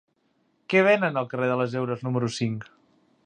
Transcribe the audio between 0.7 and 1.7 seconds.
Què venen al carrer de